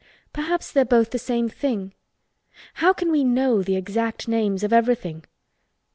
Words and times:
"Perhaps 0.33 0.71
they 0.71 0.81
are 0.81 0.85
both 0.85 1.11
the 1.11 1.19
same 1.19 1.47
thing. 1.47 1.93
How 2.81 2.91
can 2.91 3.11
we 3.11 3.23
know 3.23 3.61
the 3.61 3.75
exact 3.75 4.27
names 4.27 4.63
of 4.63 4.73
everything? 4.73 5.25